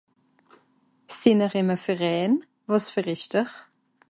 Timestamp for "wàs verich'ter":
2.69-3.47